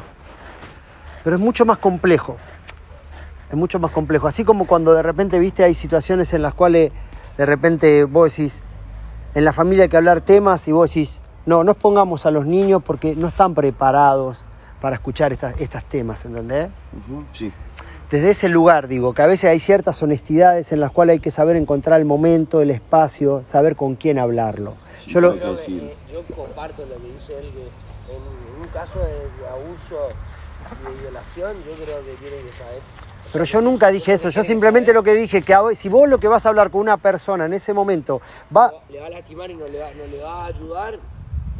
[1.25, 2.37] Pero es mucho más complejo.
[3.51, 4.27] Es mucho más complejo.
[4.29, 6.93] Así como cuando de repente, viste, hay situaciones en las cuales
[7.39, 8.63] de repente vos decís,
[9.35, 12.45] en la familia hay que hablar temas y vos decís, no, no expongamos a los
[12.45, 14.45] niños porque no están preparados
[14.83, 16.69] para escuchar estas, estos temas, ¿entendés?
[17.33, 17.53] sí.
[18.11, 21.31] Desde ese lugar digo que a veces hay ciertas honestidades en las cuales hay que
[21.31, 24.77] saber encontrar el momento, el espacio, saber con quién hablarlo.
[25.05, 29.47] Sí, Yo lo, eh, yo comparto lo que dice él, que en un caso de
[29.47, 30.09] abuso
[30.81, 32.81] y de violación, yo creo que tienen que saber.
[33.31, 36.29] pero yo nunca dije eso, yo simplemente lo que dije que si vos lo que
[36.29, 38.23] vas a hablar con una persona en ese momento
[38.57, 38.73] va...
[38.89, 40.99] Le va a lastimar y no le va, no le va a ayudar,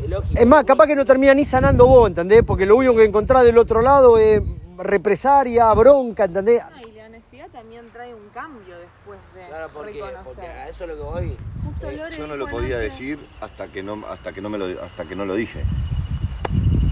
[0.03, 0.41] es lógico.
[0.41, 2.43] Es más, capaz que no termina ni sanando vos, ¿entendés?
[2.43, 4.41] Porque lo único que encontrás del otro lado es
[4.79, 6.63] represaria, bronca, ¿entendés?
[6.63, 9.19] Ah, y la honestidad también trae un cambio después.
[9.35, 10.23] de Claro, porque, reconocer.
[10.25, 11.37] porque a eso es lo que voy.
[11.65, 14.59] Justo eh, Lore Yo no lo podía decir hasta que no, hasta que no me
[14.59, 15.63] lo, hasta que no lo dije.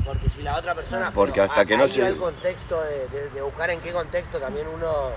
[0.04, 1.10] Porque si la otra persona.
[1.12, 4.38] Porque pero hasta que no se- el contexto de, de- de buscar en qué contexto
[4.38, 5.10] también uno,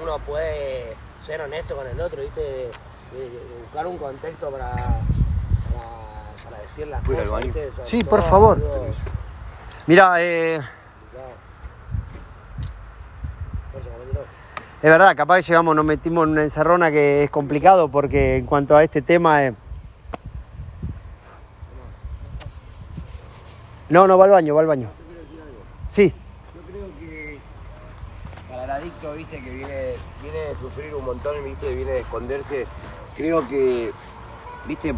[0.00, 2.40] uno puede ser honesto con el otro, ¿viste?
[2.40, 2.70] De,
[3.12, 7.88] de- de buscar un contexto para, para, para decir las ¿Puedo ir al cosas.
[7.88, 8.58] Sí, todo por favor.
[9.86, 10.60] Mira, eh,
[11.10, 11.28] Claro.
[13.72, 14.24] Por eso, momentito.
[14.82, 18.46] Es verdad, capaz que llegamos, nos metimos en una encerrona que es complicado porque en
[18.46, 19.44] cuanto a este tema...
[19.44, 19.54] eh,
[23.90, 24.88] No, no, va al baño, va al baño.
[25.88, 26.14] Sí,
[26.54, 27.38] Yo creo que
[28.48, 32.66] para el adicto, viste, que viene, viene de sufrir un montón, viste, viene de esconderse,
[33.16, 33.90] creo que,
[34.68, 34.94] viste,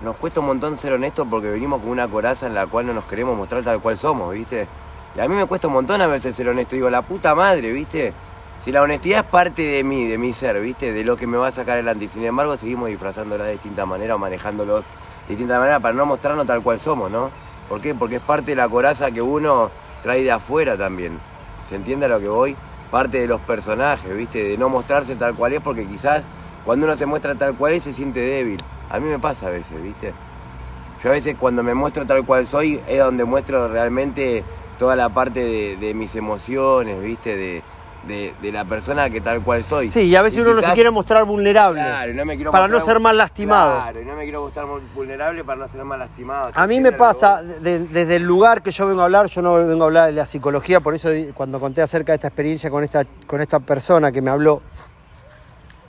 [0.00, 2.94] nos cuesta un montón ser honestos porque venimos con una coraza en la cual no
[2.94, 4.66] nos queremos mostrar tal cual somos, viste.
[5.14, 7.70] Y a mí me cuesta un montón a veces ser honesto, digo, la puta madre,
[7.70, 8.14] viste.
[8.64, 11.36] Si la honestidad es parte de mí, de mi ser, viste, de lo que me
[11.36, 14.84] va a sacar adelante, y sin embargo seguimos disfrazándola de distinta manera o manejándolo de
[15.28, 17.30] distinta manera para no mostrarnos tal cual somos, ¿no?
[17.68, 17.94] ¿Por qué?
[17.94, 19.70] Porque es parte de la coraza que uno
[20.02, 21.18] trae de afuera también.
[21.68, 22.56] ¿Se entiende a lo que voy?
[22.90, 24.42] Parte de los personajes, ¿viste?
[24.42, 26.22] De no mostrarse tal cual es porque quizás
[26.64, 28.60] cuando uno se muestra tal cual es se siente débil.
[28.88, 30.12] A mí me pasa a veces, ¿viste?
[31.02, 34.44] Yo a veces cuando me muestro tal cual soy es donde muestro realmente
[34.78, 37.36] toda la parte de, de mis emociones, ¿viste?
[37.36, 37.62] De,
[38.06, 39.90] de- de la persona que tal cual soy.
[39.90, 41.80] sí, y a veces uno no se quiere mostrar vulnerable.
[41.80, 43.74] Claro, no me quiero para no ser más lastimado.
[43.82, 46.44] Claro, y no me quiero mostrar vulnerable para no ser más lastimado.
[46.46, 49.42] ¿se A mí me pasa, de- desde el lugar que yo vengo a hablar, yo
[49.42, 52.70] no vengo a hablar de la psicología, por eso cuando conté acerca de esta experiencia
[52.70, 54.62] con esta, con esta persona que me habló,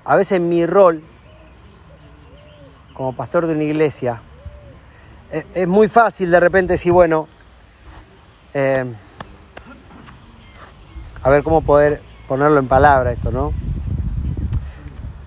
[0.05, 1.01] a veces mi rol
[2.93, 4.21] como pastor de una iglesia,
[5.31, 7.27] e- es, muy fácil de repente decir, bueno,
[8.53, 8.85] eh,
[11.27, 13.51] a ver cómo poder ponerlo en palabra esto, ¿no?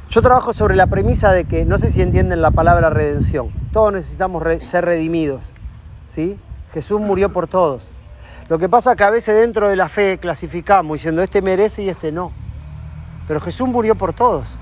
[0.08, 3.92] Yo trabajo sobre la premisa de que, no sé si entienden la palabra redención, todos
[3.92, 5.50] necesitamos ser redimidos,
[6.08, 6.38] ¿sí?
[6.72, 7.82] Jesús murió por todos.
[8.48, 11.90] Lo que pasa que a veces dentro de la fe clasificamos diciendo este merece y
[11.90, 12.32] este no.
[13.28, 14.56] Pero Jesús murió por todos,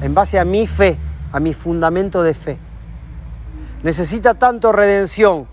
[0.00, 0.98] en base a mi fe,
[1.32, 2.58] a mi fundamento de fe.
[3.82, 5.46] Necesita tanto redención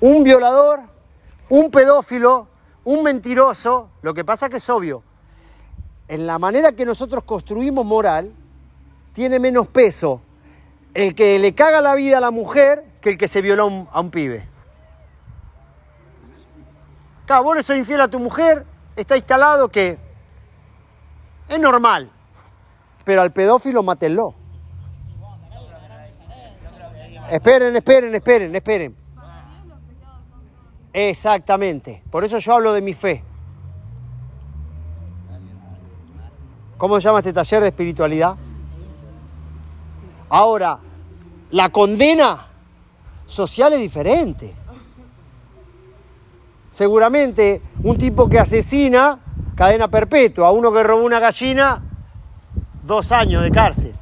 [0.00, 0.80] un violador,
[1.48, 2.49] un pedófilo,
[2.84, 3.90] un mentiroso.
[4.02, 5.02] Lo que pasa que es obvio,
[6.08, 8.32] en la manera que nosotros construimos moral,
[9.12, 10.20] tiene menos peso
[10.94, 14.00] el que le caga la vida a la mujer que el que se violó a
[14.00, 14.46] un, pibe.
[17.26, 18.66] Claro, vos le infiel a tu mujer,
[18.96, 19.98] está instalado que
[21.48, 22.10] es normal,
[23.04, 24.34] pero al pedófilo mátenlo.
[27.30, 28.99] Esperen, esperen, esperen, esperen.
[30.92, 33.22] Exactamente, por eso yo hablo de mi fe.
[36.76, 38.36] ¿Cómo se llama este taller de espiritualidad?
[40.30, 40.78] Ahora,
[41.50, 42.46] la condena
[43.26, 44.54] social es diferente.
[46.70, 49.18] Seguramente un tipo que asesina,
[49.54, 51.82] cadena perpetua, a uno que robó una gallina,
[52.82, 53.94] dos años de cárcel.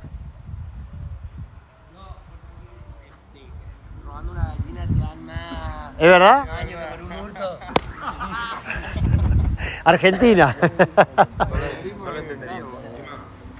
[4.05, 6.49] Robando una gallina te dan más ¿Es verdad?
[6.51, 7.59] años que por un hurto.
[9.85, 10.57] Argentina.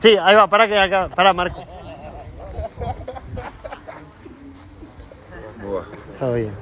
[0.01, 1.65] Sí, ahí va, para que acá, para Marco.
[5.61, 5.85] ¿Cómo va?
[6.15, 6.55] Está bien.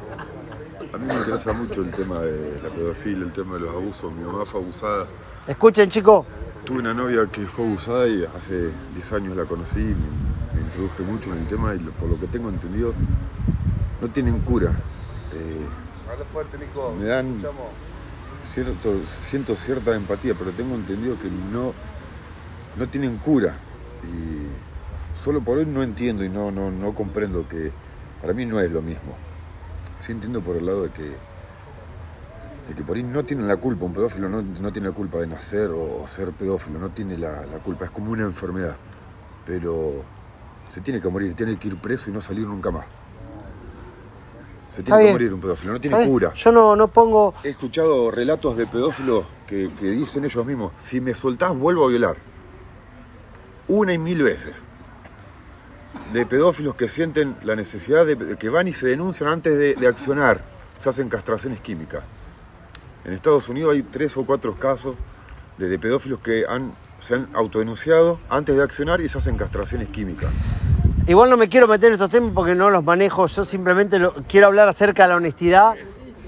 [0.93, 4.13] A mí me interesa mucho el tema de la pedofilia, el tema de los abusos.
[4.13, 5.07] Mi mamá fue abusada.
[5.47, 6.27] Escuchen, chicos,
[6.65, 11.03] Tuve una novia que fue abusada y hace 10 años la conocí, me, me introduje
[11.05, 12.93] mucho en el tema y lo- por lo que tengo entendido
[14.01, 14.73] no tienen cura.
[15.33, 15.69] Eh,
[16.99, 17.41] me dan
[19.21, 21.73] siento cierta empatía, pero tengo entendido que no,
[22.77, 23.53] no tienen cura.
[24.05, 27.73] Y solo por hoy no entiendo y no, no, no comprendo que
[28.21, 29.17] para mí no es lo mismo.
[30.01, 31.03] Sí entiendo por el lado de que,
[32.69, 35.19] de que por ahí no tienen la culpa, un pedófilo no, no tiene la culpa
[35.19, 38.77] de nacer o, o ser pedófilo, no tiene la, la culpa, es como una enfermedad.
[39.45, 40.05] Pero
[40.71, 42.87] se tiene que morir, tiene que ir preso y no salir nunca más.
[44.77, 46.35] Se tiene que morir un pedófilo, no ¿está tiene cura.
[46.35, 47.33] yo no, no pongo...
[47.43, 51.89] He escuchado relatos de pedófilos que, que dicen ellos mismos, si me soltás vuelvo a
[51.89, 52.17] violar.
[53.69, 54.53] Una y mil veces.
[56.13, 59.77] De pedófilos que sienten la necesidad de, de que van y se denuncian antes de,
[59.77, 60.43] de accionar.
[60.81, 62.05] Se hacen castraciones químicas.
[63.07, 64.95] En Estados Unidos hay tres o cuatro casos
[65.57, 69.89] de, de pedófilos que han, se han autodenunciado antes de accionar y se hacen castraciones
[69.89, 70.31] químicas.
[71.09, 73.97] Igual no me quiero meter en estos temas porque no los manejo, yo simplemente
[74.27, 75.77] quiero hablar acerca de la honestidad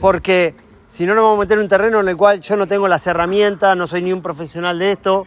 [0.00, 0.54] porque
[0.86, 2.86] si no nos vamos a meter en un terreno en el cual yo no tengo
[2.86, 5.26] las herramientas, no soy ni un profesional de esto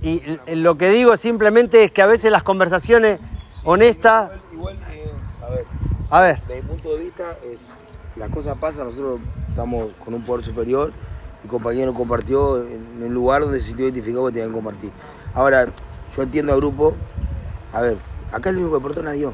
[0.00, 0.22] Y
[0.54, 3.18] lo que digo simplemente es que a veces las conversaciones
[3.62, 4.30] honestas...
[4.54, 5.10] Igual, eh,
[5.42, 5.66] a ver,
[6.08, 7.74] A ver, desde mi punto de vista, es,
[8.16, 9.20] la cosa pasa, nosotros
[9.50, 10.92] estamos con un poder superior,
[11.44, 14.90] el compañero compartió en un lugar donde se sintió identificado que tenía que compartir.
[15.34, 15.66] Ahora,
[16.16, 16.94] yo entiendo al grupo,
[17.74, 17.98] a ver,
[18.32, 19.32] acá el único que perdona es Dios,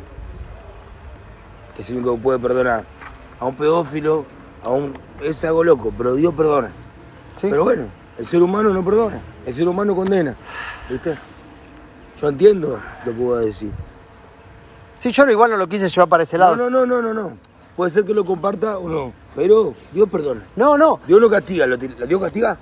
[1.75, 2.85] que es el único que puede perdonar
[3.41, 4.25] a un pedófilo,
[4.65, 4.95] a un...
[5.23, 6.71] es algo loco, pero Dios perdona.
[7.37, 7.49] ¿sí?
[7.51, 7.87] Pero bueno,
[8.19, 10.35] el ser humano no perdona, el ser humano condena,
[10.89, 11.17] ¿viste?
[12.21, 13.71] Yo entiendo lo que voy a decir.
[14.99, 16.55] Sí, yo no- igual no lo quise llevar para ese lado.
[16.57, 17.37] No, no, no, no, no, no.
[17.77, 20.43] Puede ser que lo comparta o no, pero Dios perdona.
[20.55, 21.01] no, no.
[21.09, 22.57] Dios no castiga, ¿lo, Dios castiga?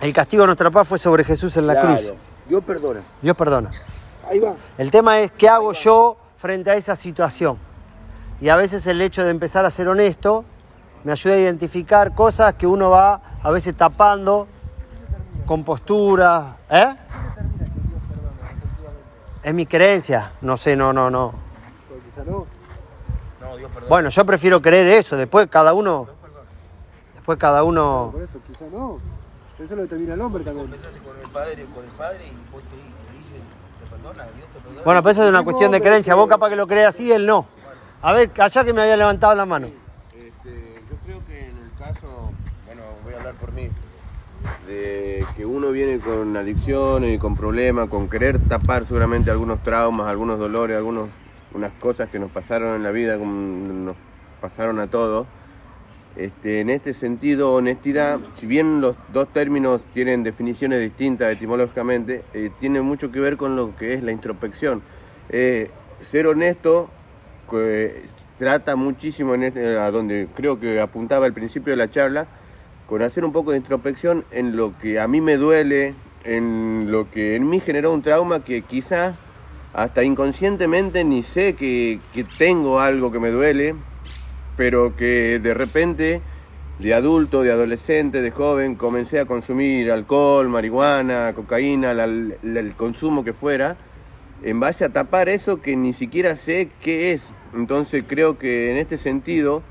[0.00, 2.14] El castigo de nuestra paz fue sobre Jesús en la Claro, cruz.
[2.48, 3.00] Dios perdona.
[3.22, 3.70] Dios perdona.
[4.28, 4.54] Ahí va.
[4.78, 7.58] El tema es qué hago yo frente a esa situación.
[8.40, 10.44] Y a veces el hecho de empezar a ser honesto
[11.04, 14.48] me ayuda a identificar cosas que uno va a veces tapando
[15.46, 16.56] con postura.
[16.70, 16.96] ¿Eh?
[19.42, 20.32] Es mi creencia.
[20.40, 21.34] No sé, no, no, no.
[22.26, 22.46] No,
[23.56, 23.88] Dios perdona.
[23.88, 25.16] Bueno, yo prefiero creer eso.
[25.16, 26.08] Después cada uno.
[27.14, 28.10] Después cada uno.
[28.12, 28.98] Por eso, quizá no.
[29.58, 30.66] Eso lo determina el hombre también.
[30.68, 32.30] con el Padre, con el Padre y
[34.84, 36.14] Bueno, pero eso es una cuestión de creencia.
[36.14, 37.46] Vos capaz que lo crees así, él no.
[38.02, 39.66] A ver, allá que me había levantado la mano.
[39.66, 42.30] Este, yo creo que en el caso,
[42.66, 43.70] bueno, voy a hablar por mí,
[44.66, 50.06] de que uno viene con adicciones y con problemas, con querer tapar seguramente algunos traumas,
[50.08, 51.08] algunos dolores, algunos,
[51.54, 53.96] unas cosas que nos pasaron en la vida, como nos
[54.42, 55.26] pasaron a todos.
[56.16, 62.50] Este, en este sentido, honestidad, si bien los dos términos tienen definiciones distintas etimológicamente, eh,
[62.60, 64.82] tiene mucho que ver con lo que es la introspección.
[65.28, 66.88] Eh, ser honesto
[68.38, 72.28] trata muchísimo en este- a donde creo que apuntaba al principio de la charla,
[72.86, 75.94] con hacer un poco de introspección en lo que a mí me duele,
[76.24, 79.14] en lo que en mí generó un trauma que quizá
[79.72, 82.00] hasta inconscientemente ni sé que
[82.38, 83.74] tengo algo que me duele,
[84.56, 86.20] pero que de repente
[86.78, 93.24] de adulto, de adolescente, de joven, comencé a consumir alcohol, marihuana, cocaína, la- el consumo
[93.24, 93.76] que fuera,
[94.42, 97.30] en base a tapar eso que ni siquiera sé qué es.
[97.54, 99.62] Entonces creo que en este sentido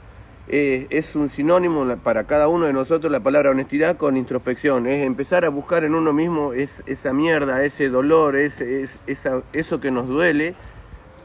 [0.50, 4.88] eh, es un sinónimo para cada uno de nosotros la palabra honestidad con introspección.
[4.88, 10.08] Es empezar a buscar en uno mismo es, esa mierda, ese dolor, eso que nos
[10.08, 10.54] duele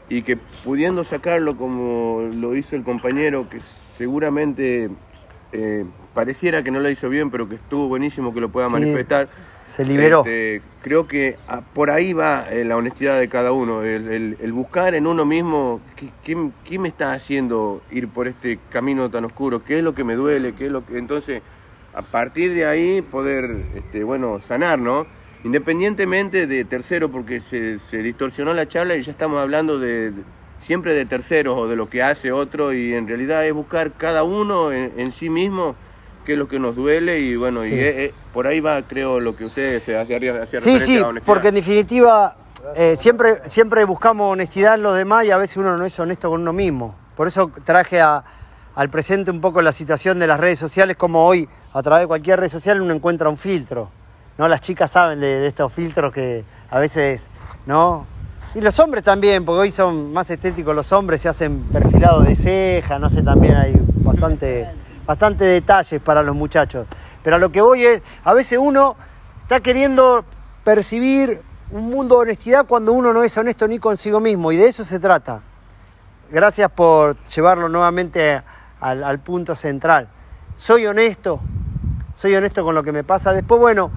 [0.09, 3.59] y que pudiendo sacarlo como lo hizo el compañero, que
[3.95, 4.89] seguramente
[5.51, 8.73] eh, pareciera que no lo hizo bien, pero que estuvo buenísimo que lo pueda Sí,
[8.73, 9.29] manifestar.
[9.65, 10.19] Se liberó.
[10.21, 14.37] Este, creo que ah, por ahí va eh, la honestidad de cada uno, el, el-
[14.41, 19.09] el buscar en uno mismo qué, qué- qué me está haciendo ir por este camino
[19.11, 20.97] tan oscuro, qué es lo que me duele, qué es lo que...
[20.97, 21.43] Entonces,
[21.93, 25.05] a partir de ahí poder, este, bueno, sanar, ¿no?
[25.43, 30.23] Independientemente de tercero, porque se, se distorsionó la charla y ya estamos hablando de, de-
[30.65, 34.23] siempre de terceros o de lo que hace otro y en realidad es buscar cada
[34.23, 35.75] uno en, en sí mismo
[36.25, 37.71] qué es lo que nos duele y bueno, Sí.
[37.73, 40.97] y eh, eh, por ahí va creo lo que ustedes se hace, hace Sí, sí,
[40.97, 42.35] a porque en definitiva
[42.75, 46.29] eh, siempre, siempre buscamos honestidad en los demás y a veces uno no es honesto
[46.29, 46.93] con uno mismo.
[47.15, 48.21] Por eso traje a-
[48.75, 52.07] al presente un poco la situación de las redes sociales, como hoy a través de
[52.07, 53.89] cualquier red social uno encuentra un filtro.
[54.39, 54.47] ¿No?
[54.47, 57.27] Las chicas saben de, de estos filtros que a veces,
[57.65, 58.07] ¿no?
[58.55, 62.35] Y los hombres también, porque hoy son más estéticos los hombres, se hacen perfilados de
[62.35, 64.65] ceja, no sé, también hay bastante,
[65.05, 66.87] bastante detalles para los muchachos.
[67.21, 68.95] Pero a lo que voy es, a veces uno
[69.43, 70.23] está queriendo
[70.63, 74.69] percibir un mundo de honestidad cuando uno no es honesto ni consigo mismo, y de
[74.69, 75.41] eso se trata.
[76.31, 78.41] Gracias por llevarlo nuevamente
[78.79, 80.07] al, al punto central.
[80.55, 81.41] Soy honesto,
[82.15, 83.33] soy honesto con lo que me pasa.
[83.33, 83.91] Después, bueno,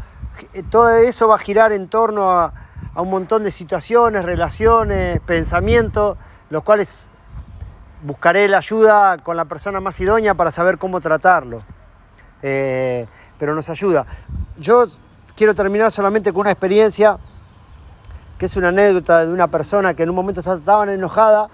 [0.70, 2.52] todo eso va a girar en torno a,
[2.96, 6.18] un montón de situaciones, relaciones, pensamientos,
[6.50, 7.08] los cuales
[8.02, 11.62] buscaré la ayuda con la persona más idónea para saber cómo tratarlo.
[12.42, 13.06] Eh,
[13.38, 14.04] pero nos ayuda.
[14.58, 14.86] Yo
[15.36, 17.18] quiero terminar solamente con una experiencia
[18.38, 21.48] que es una anécdota de una persona que en un momento estaban enojada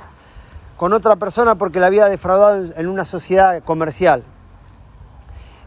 [0.78, 4.24] con otra persona porque la había defraudado en una sociedad comercial.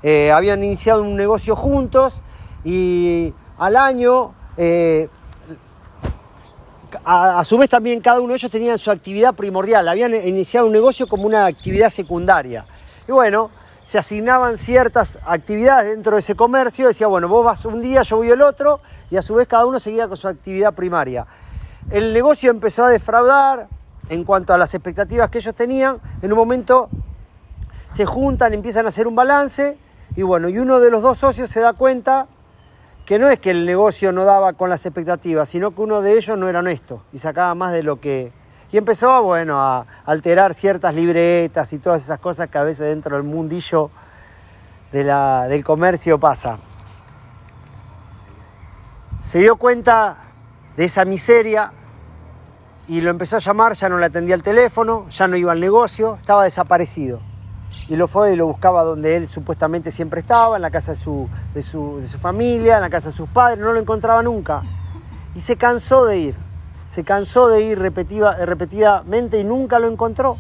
[0.04, 2.24] Eh, habían iniciado un negocio juntos
[2.64, 5.10] y al año, eh,
[7.04, 10.68] a, a su vez también cada uno de ellos tenían su actividad primordial, habían iniciado
[10.68, 12.66] un negocio como una actividad secundaria.
[13.08, 13.50] Y bueno,
[13.92, 18.16] se asignaban ciertas actividades dentro de ese comercio, decía, bueno, vos vas un día, yo
[18.18, 21.28] voy el otro, y a su vez cada uno seguía con su actividad primaria.
[21.90, 23.68] El negocio empezó a defraudar
[24.08, 26.90] en cuanto a las expectativas que ellos tenían, en un momento
[27.92, 29.78] se juntan, empiezan a hacer un balance,
[30.16, 32.28] y bueno, y uno de los dos socios se da cuenta
[33.06, 36.14] que no es que el negocio no daba con las expectativas, sino que uno de
[36.18, 38.32] ellos no era honesto y sacaba más de lo que...
[38.72, 43.18] Y empezó, bueno, a alterar ciertas libretas y todas esas cosas que a veces dentro
[43.18, 43.90] del mundillo
[44.94, 46.58] de la- del comercio pasa.
[49.20, 50.18] Se dio cuenta
[50.78, 51.74] de esa miseria
[52.88, 55.60] y lo empezó a llamar, ya no le atendía el teléfono, ya no iba al
[55.60, 57.20] negocio, estaba desaparecido.
[57.88, 60.98] Y lo fue y lo buscaba donde él supuestamente siempre estaba, en la casa de
[60.98, 64.22] su, de su, de su familia, en la casa de sus padres, no lo encontraba
[64.24, 64.62] nunca.
[65.36, 66.36] Y se cansó de ir,
[66.88, 70.38] se cansó de ir repetida- repetidamente y nunca lo encontró.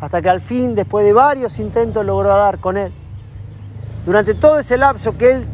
[0.00, 2.92] Hasta que al fin, después de varios intentos, logró dar con él.
[4.06, 5.46] Durante todo ese lapso que él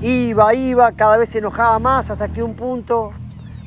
[0.00, 3.12] iba, iba, cada vez se enojaba más, hasta que un punto,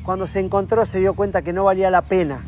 [0.04, 2.40] cuando se encontró, se dio cuenta que no valía la pena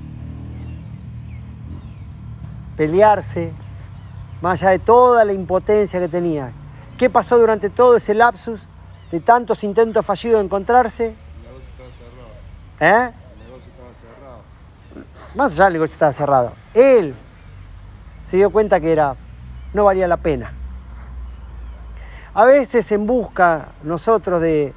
[2.81, 3.53] pelearse,
[4.41, 6.53] más allá de toda la impotencia que tenía.
[6.99, 8.61] ¿Qué pasó durante todo ese lapsus
[9.11, 11.07] de tantos intentos fallidos de encontrarse?
[11.07, 12.29] El negocio estaba cerrado.
[12.81, 13.13] ¿Eh?
[13.33, 14.43] El negocio estaba cerrado.
[15.35, 16.53] Más allá del negocio estaba cerrado.
[16.75, 17.15] Él
[18.27, 19.17] se dio cuenta que era,
[19.73, 20.53] no valía la pena.
[22.33, 24.73] A veces en busca nosotros de,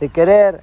[0.00, 0.60] de querer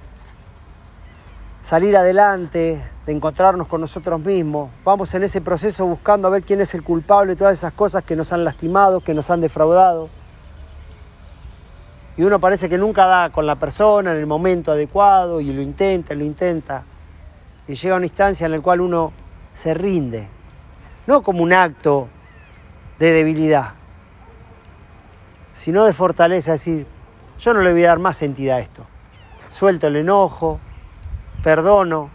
[1.62, 6.60] salir adelante, de encontrarnos con nosotros mismos, vamos en ese proceso buscando a ver quién
[6.60, 10.08] es el culpable de todas esas cosas que nos han lastimado, que nos han defraudado.
[12.16, 15.60] Y uno parece que nunca da con la persona en el momento adecuado y lo
[15.60, 16.84] intenta, lo intenta.
[17.66, 19.12] Y llega a una instancia en la cual uno
[19.52, 20.28] se rinde,
[21.06, 22.08] no como un acto
[22.98, 23.74] de debilidad,
[25.52, 26.86] sino de fortaleza, decir,
[27.38, 28.86] yo no le voy a dar más entidad a esto.
[29.50, 30.60] Suelto el enojo,
[31.42, 32.10] perdono,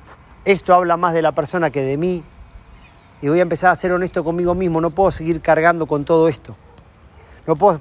[0.45, 2.23] esto habla más de la persona que de mí,
[3.21, 6.27] y voy a empezar a ser honesto conmigo mismo, no puedo seguir cargando con todo
[6.27, 6.55] esto.
[7.45, 7.79] No puedo,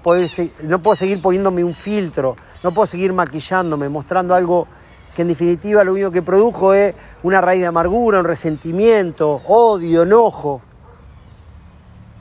[0.63, 4.67] no puedo seguir poniéndome un filtro, no puedo seguir maquillándome, mostrando algo
[5.15, 10.05] que en definitiva lo único que produjo es una raíz de amargura, un resentimiento, odio,
[10.05, 10.63] enojo.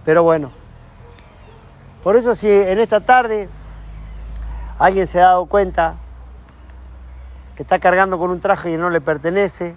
[0.03, 0.51] Pero bueno,
[2.03, 3.49] por eso si en esta tarde
[4.77, 5.95] alguien se ha dado cuenta
[7.55, 9.75] que está cargando con un traje que no le pertenece,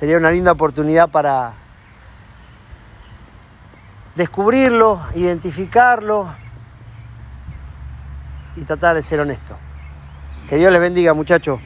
[0.00, 1.52] sería una linda oportunidad para
[4.14, 6.34] descubrirlo, identificarlo
[8.56, 9.54] y tratar de ser honesto.
[10.48, 11.60] Que Dios les bendiga, muchachos.